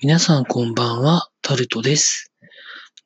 [0.00, 2.32] 皆さんこんばんは、タルトです。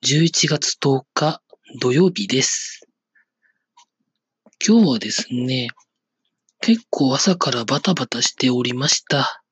[0.05, 1.41] 11月10日
[1.81, 2.87] 土曜日です。
[4.63, 5.69] 今日はですね、
[6.61, 9.43] 結構朝からバタバタしておりました。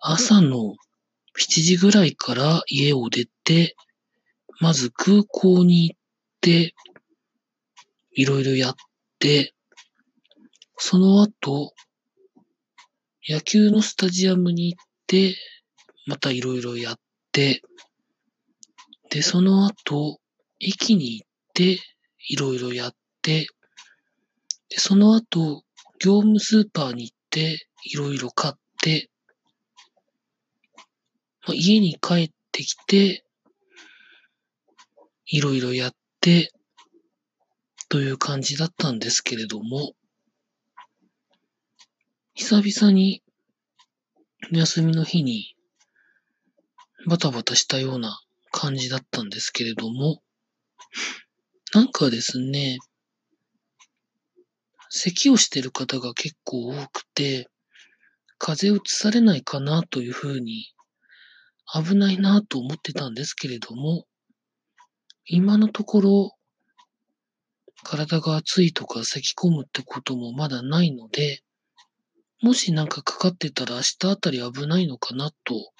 [0.00, 0.74] 朝の
[1.38, 3.76] 7時ぐらいから家を出て、
[4.58, 5.98] まず空港に行っ
[6.40, 6.74] て、
[8.10, 8.74] いろいろやっ
[9.20, 9.54] て、
[10.76, 11.72] その後、
[13.28, 15.36] 野球のスタジアムに行って、
[16.06, 17.00] またいろいろやっ
[17.32, 17.62] て、
[19.10, 20.20] で、その後、
[20.60, 21.78] 駅に行って、
[22.28, 23.46] いろいろやって、
[24.68, 25.62] で、その後、
[26.00, 29.10] 業務スーパーに行って、いろいろ買って、
[31.46, 33.24] まあ、家に帰ってきて、
[35.26, 36.52] いろいろやって、
[37.88, 39.92] という感じだったんですけれども、
[42.34, 43.22] 久々に
[44.50, 45.54] 休みの日に
[47.06, 50.22] バタバタしたような感じだったんですけれども、
[51.74, 52.78] なんかですね、
[54.90, 57.48] 咳をしてる方が結構多くて、
[58.38, 60.72] 風邪うつされないかなというふうに
[61.72, 64.06] 危ないなと思ってたんですけれども、
[65.26, 66.32] 今のところ
[67.82, 71.42] 体が熱いとか咳込むってこともまだないので、
[72.40, 75.70] もしなんかかかってたら明日あたり危ないのかなと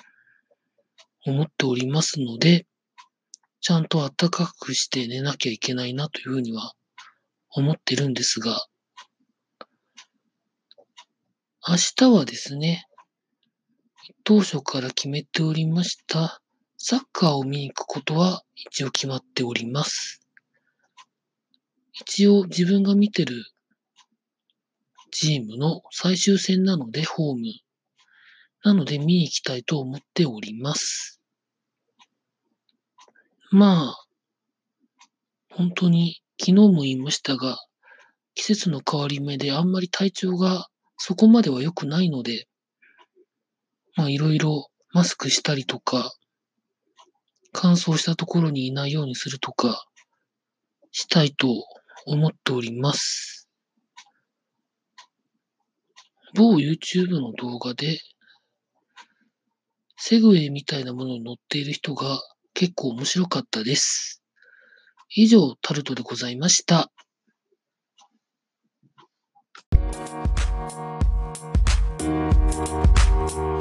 [1.26, 2.66] 思っておりますので、
[3.60, 6.74] ちゃんと暖かくして寝なきゃいけないなというふうには
[7.50, 8.66] 思ってるんですが、
[11.66, 12.86] 明日はですね、
[14.22, 16.42] 当初から決めておりました
[16.76, 20.20] サッカーを見に行くことは一応決まっております。
[21.94, 23.46] 一応自分が見てる
[25.10, 27.44] チームの最終戦なので、ホーム。
[28.64, 31.20] なので見に行きたいと思っております。
[33.50, 34.04] まあ、
[35.50, 37.58] 本当に昨日も言いましたが、
[38.34, 40.66] 季節の変わり目であんまり体調が
[40.96, 42.48] そこまでは良くないので、
[43.96, 46.12] まあいろいろマスクしたりとか、
[47.52, 49.86] 乾燥したところにいないようにするとか、
[50.90, 51.48] したいと
[52.06, 53.48] 思っております。
[56.34, 58.00] 某 YouTube の動画で、
[60.06, 62.20] セグウェイみたいなものに乗っている人が
[62.52, 64.22] 結構面白かったです。
[65.08, 66.92] 以上、タルトでございました。